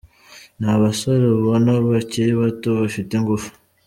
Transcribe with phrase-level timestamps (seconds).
[0.59, 3.49] Ni abasore ubona bakiri bato, bafite ingufu.